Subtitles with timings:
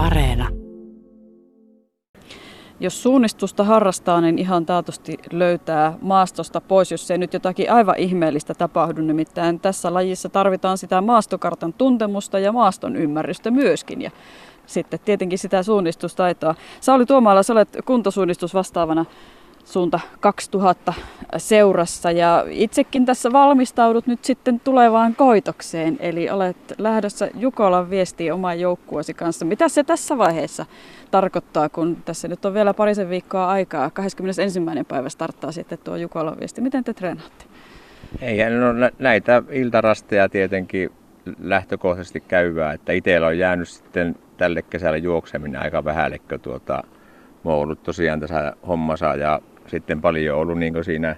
[0.00, 0.48] Areena.
[2.80, 8.54] Jos suunnistusta harrastaa, niin ihan taatusti löytää maastosta pois, jos ei nyt jotakin aivan ihmeellistä
[8.54, 9.02] tapahdu.
[9.02, 14.02] Nimittäin tässä lajissa tarvitaan sitä maastokartan tuntemusta ja maaston ymmärrystä myöskin.
[14.02, 14.10] Ja
[14.66, 16.54] sitten tietenkin sitä suunnistustaitoa.
[16.80, 19.04] Sauli Tuomaala, sä olet kuntosuunnistus vastaavana
[19.70, 20.94] suunta 2000
[21.36, 28.60] seurassa ja itsekin tässä valmistaudut nyt sitten tulevaan koitokseen, eli olet lähdössä Jukolan viestiin oman
[28.60, 29.44] joukkueesi kanssa.
[29.44, 30.66] Mitä se tässä vaiheessa
[31.10, 34.60] tarkoittaa, kun tässä nyt on vielä parisen viikkoa aikaa, 21.
[34.88, 36.60] päivä starttaa sitten tuo Jukolan viesti.
[36.60, 37.44] Miten te treenaatte?
[38.20, 40.90] Ei, no, näitä iltarasteja tietenkin
[41.38, 46.82] lähtökohtaisesti käyvää, että itsellä on jäänyt sitten tälle kesällä juokseminen aika vähälle, kun tuota,
[47.44, 49.40] mä oon ollut tosiaan tässä hommassa ja
[49.70, 51.16] sitten paljon ollut niin siinä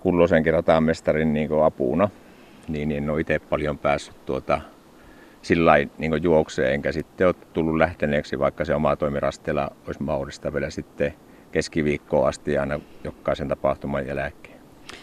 [0.00, 2.08] kullosenkin ratamestarin niin apuna,
[2.68, 4.60] niin en ole itse paljon päässyt tuota,
[5.42, 10.70] sillä niin juokseen, enkä sitten ole tullut lähteneeksi, vaikka se oma toimirasteella olisi mahdollista vielä
[10.70, 11.14] sitten
[11.52, 14.58] keskiviikkoon asti aina jokaisen tapahtuman jälkeen.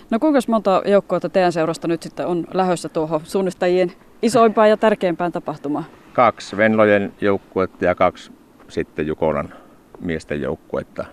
[0.09, 5.31] No kuinka monta joukkoa teidän seurasta nyt sitten on lähössä tuohon suunnistajien isoimpaan ja tärkeimpään
[5.31, 5.85] tapahtumaan?
[6.13, 8.31] Kaksi Venlojen joukkuetta ja kaksi
[8.67, 9.53] sitten Jukolan
[10.01, 11.05] miesten joukkuetta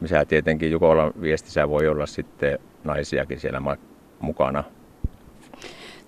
[0.00, 3.62] missä tietenkin Jukolan viestissä voi olla sitten naisiakin siellä
[4.20, 4.64] mukana.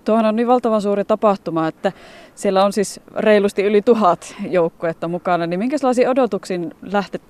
[0.05, 1.91] Tuohon on niin valtavan suuri tapahtuma, että
[2.35, 5.47] siellä on siis reilusti yli tuhat joukkuetta mukana.
[5.47, 6.73] Niin minkälaisiin odotuksiin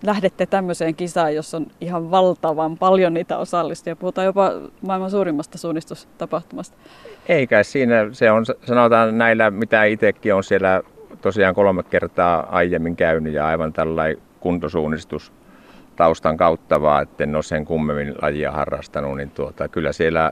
[0.03, 3.95] lähdette tämmöiseen kisaan, jos on ihan valtavan paljon niitä osallistujia?
[3.95, 6.77] Puhutaan jopa maailman suurimmasta suunnistustapahtumasta.
[7.29, 10.81] Eikä siinä, se on sanotaan näillä, mitä itsekin on siellä
[11.21, 15.31] tosiaan kolme kertaa aiemmin käynyt ja aivan tällainen kuntosuunnistus
[15.99, 20.31] taustan kautta vaan, että en ole sen kummemmin lajia harrastanut, niin tuota, kyllä siellä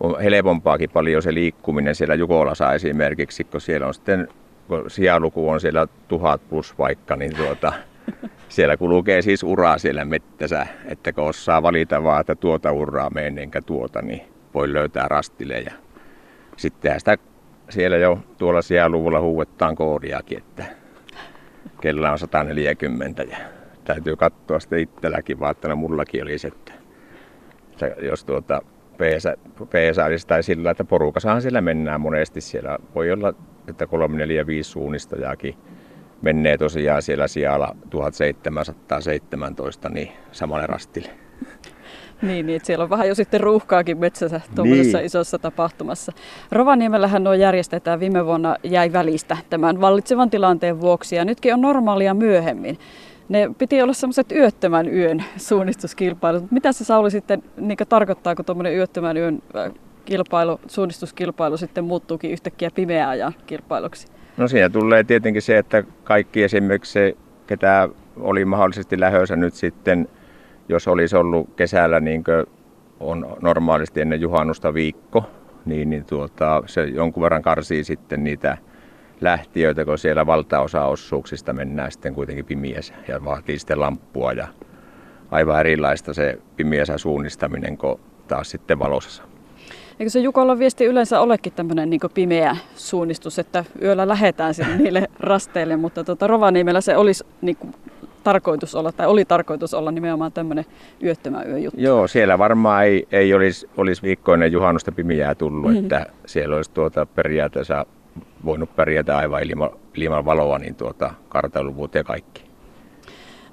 [0.00, 4.28] on helpompaakin paljon se liikkuminen siellä Jukolassa esimerkiksi, kun siellä on sitten,
[4.68, 7.72] kun sijaluku on siellä tuhat plus vaikka, niin tuota,
[8.48, 13.38] siellä kulkee siis uraa siellä mettässä, että kun osaa valita vaan, että tuota uraa menen
[13.38, 14.22] enkä tuota, niin
[14.54, 15.60] voi löytää rastille.
[15.60, 15.72] Ja
[16.56, 17.18] sittenhän sitä
[17.68, 20.64] siellä jo tuolla sijaluvulla huuetaan koodiakin, että
[21.80, 26.72] kello on 140 ja täytyy katsoa sitten itselläkin, vaan että no mullakin olisi, että,
[27.72, 28.62] että jos tuota
[29.68, 32.40] PSA tai sillä, että porukassahan siellä mennään monesti.
[32.40, 33.34] Siellä voi olla,
[33.68, 35.54] että 3, 4, 5 suunnistajaakin
[36.22, 41.10] menee tosiaan siellä sijalla 1717 niin samalle rastille.
[42.22, 45.06] Niin, niin että siellä on vähän jo sitten ruuhkaakin metsässä tuollaisessa niin.
[45.06, 46.12] isossa tapahtumassa.
[46.52, 52.14] Rovaniemellähän nuo järjestetään viime vuonna jäi välistä tämän vallitsevan tilanteen vuoksi ja nytkin on normaalia
[52.14, 52.78] myöhemmin
[53.28, 56.50] ne piti olla semmoiset yöttömän yön suunnistuskilpailut.
[56.50, 59.72] Mitä se Sauli sitten niin tarkoittaa, kun tuommoinen yöttömän yön äh,
[60.04, 64.08] kilpailu, suunnistuskilpailu sitten muuttuukin yhtäkkiä pimeää ajan kilpailuksi?
[64.36, 70.08] No siinä tulee tietenkin se, että kaikki esimerkiksi se, ketä oli mahdollisesti lähössä nyt sitten,
[70.68, 72.46] jos olisi ollut kesällä niin kuin
[73.00, 75.24] on normaalisti ennen juhannusta viikko,
[75.64, 78.58] niin, niin tuota, se jonkun verran karsii sitten niitä
[79.20, 84.48] lähtiöitä, kun siellä valtaosa osuuksista mennään sitten kuitenkin pimiässä ja vaatii sitten lamppua ja
[85.30, 89.22] aivan erilaista se pimiässä suunnistaminen kuin taas sitten valossa.
[90.00, 95.08] Eikö se Jukolla viesti yleensä olekin tämmöinen niin pimeä suunnistus, että yöllä lähetään sinne niille
[95.20, 97.74] rasteille, mutta tuota Rovaniemellä se olisi niin kuin
[98.24, 100.64] tarkoitus olla, tai oli tarkoitus olla nimenomaan tämmöinen
[101.02, 101.80] yöttömä yöjuttu.
[101.80, 105.84] Joo, siellä varmaan ei, ei olisi, olisi viikkoinen juhannusta pimiää tullut, mm-hmm.
[105.84, 107.86] että siellä olisi tuota periaatteessa
[108.44, 112.44] voinut pärjätä aivan ilman, ilman valoa, niin tuota, kartailuvut ja kaikki.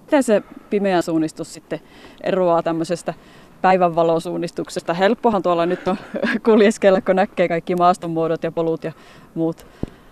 [0.01, 1.79] Miten se pimeä suunnistus sitten
[2.23, 3.13] eroaa tämmöisestä
[3.61, 4.93] päivänvalosuunnistuksesta?
[4.93, 5.97] Helppohan tuolla nyt on
[6.45, 8.91] kuljeskella, kun näkee kaikki maastonmuodot ja polut ja
[9.35, 9.65] muut.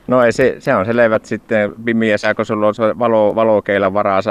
[0.07, 4.21] No ei, se, se on selvät sitten pimeässä, kun sulla on se valo, valokeilla varaa,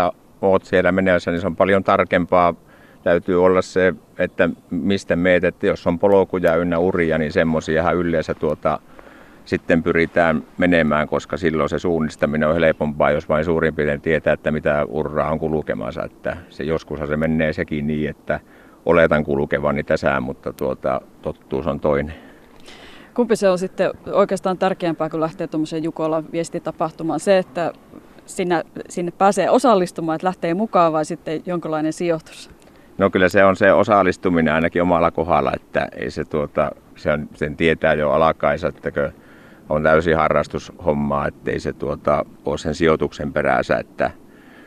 [0.43, 2.55] oot siellä meneessä, niin se on paljon tarkempaa.
[3.03, 8.35] Täytyy olla se, että mistä meet, että jos on polkuja ynnä uria, niin semmoisia yleensä
[8.35, 8.81] tuota,
[9.49, 14.51] sitten pyritään menemään, koska silloin se suunnistaminen on helpompaa, jos vain suurin piirtein tietää, että
[14.51, 16.05] mitä urraa on kulkemassa.
[16.05, 18.41] Että se joskus se menee sekin niin, että
[18.87, 22.15] oletan kulkevani tässä, mutta tuota, tottuus on toinen.
[23.15, 27.21] Kumpi se on sitten oikeastaan tärkeämpää, kun lähtee tuommoiseen Jukolan viestitapahtumaan?
[27.21, 27.73] Se, että
[28.27, 32.51] sinne, sinne pääsee osallistumaan, että lähtee mukaan vai sitten jonkinlainen sijoitus?
[32.99, 37.57] No kyllä se on se osallistuminen ainakin omalla kohdalla, että ei se tuota, sen, sen
[37.57, 39.13] tietää jo alakaisa, että
[39.69, 44.11] on täysin harrastushommaa, ettei se tuota, ole sen sijoituksen perässä, että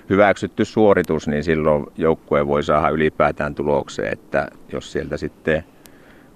[0.09, 5.63] hyväksytty suoritus, niin silloin joukkue voi saada ylipäätään tulokseen, että jos sieltä sitten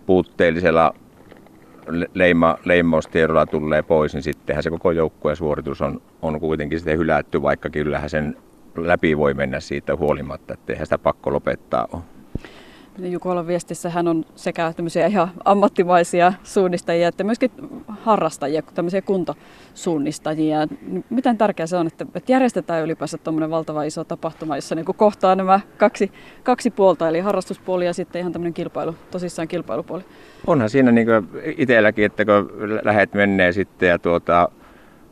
[0.05, 0.93] puutteellisella
[2.13, 7.41] leima, leimmaustiedolla tulee pois, niin sittenhän se koko joukkueen suoritus on, on kuitenkin sitten hylätty,
[7.41, 8.37] vaikka kyllähän sen
[8.77, 12.14] läpi voi mennä siitä huolimatta, että eihän sitä pakko lopettaa ole.
[12.99, 17.51] Jukolan viestissä hän on sekä tämmöisiä ihan ammattimaisia suunnistajia että myöskin
[17.87, 20.57] harrastajia, tämmöisiä kuntasuunnistajia.
[21.09, 25.59] Miten tärkeää se on, että järjestetään ylipäänsä tuommoinen valtava iso tapahtuma, jossa niin kohtaa nämä
[25.77, 26.11] kaksi,
[26.43, 30.03] kaksi puolta, eli harrastuspuoli ja sitten ihan tämmöinen kilpailu, tosissaan kilpailupuoli?
[30.47, 31.07] Onhan siinä niin
[31.57, 32.49] itselläkin, että kun
[32.83, 34.49] lähet menee sitten ja tuota,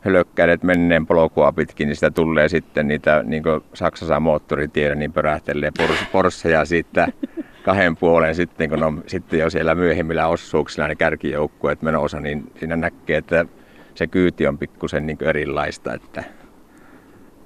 [0.00, 3.42] hölökkäilet menneen polkua pitkin, niin sitä tulee sitten niitä niin
[3.74, 5.70] Saksassa moottoritiedä, niin pörähtelee
[6.12, 7.08] porsseja siitä
[7.64, 12.76] kahden puolen sitten, kun on sitten jo siellä myöhemmillä osuuksilla ne kärkijoukkueet menossa, niin siinä
[12.76, 13.46] näkee, että
[13.94, 16.24] se kyyti on pikkusen niin erilaista, että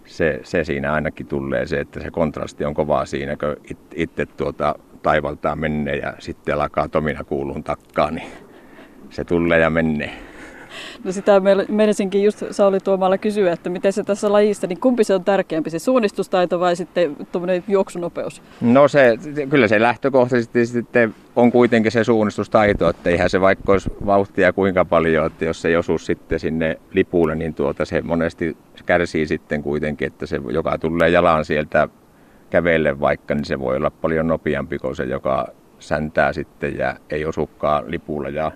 [0.04, 3.56] se, se, siinä ainakin tulee se, että se kontrasti on kovaa siinä, kun
[3.94, 8.28] itse tuota taivaltaan menee ja sitten alkaa tomina kuuluun takkaan, niin
[9.10, 10.10] se tulee ja menee.
[11.04, 15.14] No sitä menisinkin just Sauli Tuomalla kysyä, että miten se tässä lajissa, niin kumpi se
[15.14, 18.42] on tärkeämpi, se suunnistustaito vai sitten tuommoinen juoksunopeus?
[18.60, 19.18] No se,
[19.50, 24.84] kyllä se lähtökohtaisesti sitten on kuitenkin se suunnistustaito, että eihän se vaikka olisi vauhtia kuinka
[24.84, 28.56] paljon, että jos se ei osu sitten sinne lipulle, niin tuota se monesti
[28.86, 31.88] kärsii sitten kuitenkin, että se joka tulee jalan sieltä
[32.50, 35.46] kävelle vaikka, niin se voi olla paljon nopeampi kuin se, joka
[35.78, 38.52] säntää sitten ja ei osukaan lipulla ja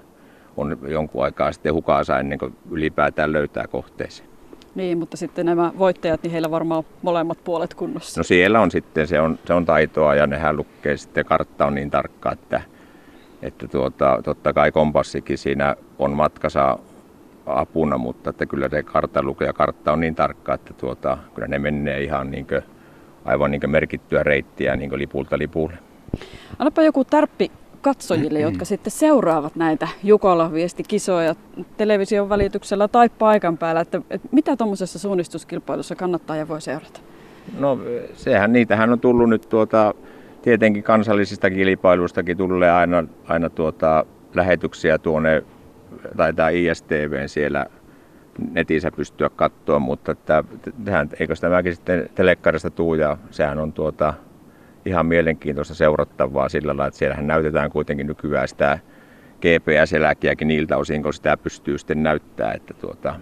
[0.57, 4.29] on jonkun aikaa sitten hukaansa ennen kuin ylipäätään löytää kohteeseen.
[4.75, 8.21] Niin, mutta sitten nämä voittajat, niin heillä varmaan molemmat puolet kunnossa.
[8.21, 11.75] No siellä on sitten, se on, se on taitoa ja nehän lukee sitten, kartta on
[11.75, 12.61] niin tarkka, että,
[13.43, 16.79] että tuota, totta kai kompassikin siinä on matkassa
[17.47, 21.49] apuna, mutta että kyllä se kartta lukee ja kartta on niin tarkka, että tuota, kyllä
[21.49, 22.63] ne menee ihan niin kuin,
[23.25, 25.79] aivan niin merkittyä reittiä niin lipulta lipulle.
[26.59, 27.51] Annapa joku tärppi
[27.83, 28.53] katsojille, mm-hmm.
[28.53, 31.35] jotka sitten seuraavat näitä Jukola viestikisoja
[31.77, 37.01] television välityksellä tai paikan päällä, että, että mitä tuommoisessa suunnistuskilpailussa kannattaa ja voi seurata?
[37.59, 37.79] No
[38.15, 39.95] sehän, niitähän on tullut nyt tuota,
[40.43, 45.43] tietenkin kansallisista kilpailuistakin tulee aina, aina tuota, lähetyksiä tuonne,
[46.17, 47.67] taitaa ISTV siellä
[48.51, 50.45] netissä pystyä katsoa, mutta että,
[50.85, 54.15] tähän, eikö tämäkin sitten telekkarista tuu ja sehän on tuota,
[54.87, 58.79] ihan mielenkiintoista seurattavaa sillä lailla, että siellähän näytetään kuitenkin nykyään sitä
[59.41, 63.15] GPS-eläkiäkin niiltä osin, kun sitä pystyy sitten näyttää, että tuota,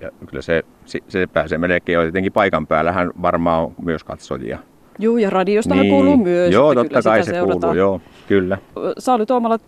[0.00, 0.62] ja kyllä se,
[1.08, 4.58] se pääsee melkein jo tietenkin paikan päällähän varmaan on myös katsojia.
[4.98, 5.90] Joo, ja radiosta niin.
[5.90, 6.52] kuuluu myös.
[6.52, 7.60] Joo, totta kai se seurataan.
[7.60, 8.58] kuuluu, joo, kyllä.
[8.98, 9.58] Sauli Tuomala,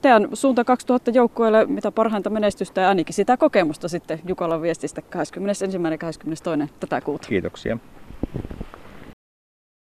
[0.00, 5.02] teidän Suunta 2000 joukkueelle mitä parhainta menestystä ja ainakin sitä kokemusta sitten Jukolan viestistä
[6.64, 6.68] 21.22.
[6.80, 7.28] tätä kuuta.
[7.28, 7.78] Kiitoksia.